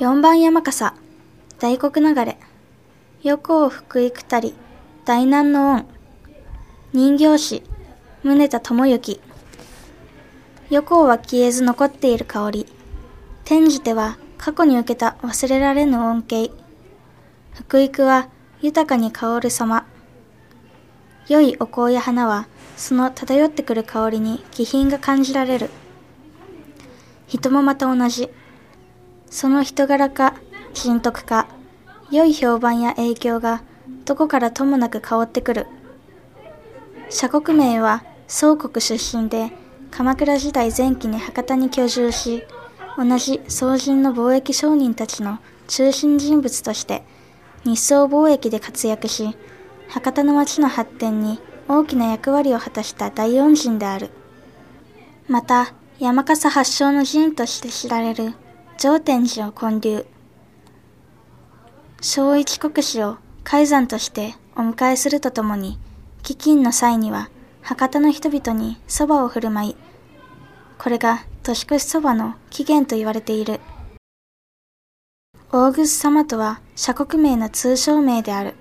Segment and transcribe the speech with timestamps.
[0.00, 0.94] 四番山笠、
[1.58, 2.38] 大黒流れ、
[3.22, 4.54] 横尾福井たり、
[5.04, 5.86] 大難の恩、
[6.94, 7.62] 人形師、
[8.22, 9.20] 宗田智之。
[10.70, 12.66] 横尾は消えず残っている香り。
[13.44, 16.50] 転じては過去に受けた忘れられぬ恩恵。
[17.52, 18.30] 福育は
[18.62, 19.84] 豊かに香る様。
[21.28, 22.46] 良いお香や花は、
[22.78, 25.68] その漂ってくる香りに気品が感じられる。
[27.26, 28.30] 人もまた同じ。
[29.30, 30.34] その人柄か、
[30.74, 31.46] 人徳か、
[32.10, 33.62] 良い評判や影響が
[34.04, 35.66] どこからともなく香ってくる。
[37.08, 39.52] 社国名は宋国出身で、
[39.90, 42.42] 鎌倉時代前期に博多に居住し、
[42.98, 45.38] 同じ宋人の貿易商人たちの
[45.68, 47.04] 中心人物として
[47.64, 49.36] 日宋貿易で活躍し、
[49.88, 54.10] 博多の町の発展に大きな役割を果たした大恩人である。
[55.28, 58.32] また、山笠発祥の寺院として知られる
[58.82, 60.06] 上天寺を建立。
[62.00, 65.78] 小一国史を海山としてお迎えするとともに、
[66.22, 67.28] 飢饉の際には
[67.60, 69.76] 博多の人々に蕎麦を振る舞い、
[70.78, 73.60] これが年越しそばの起源と言われている。
[75.52, 78.54] 大楠様とは社国名の通称名である。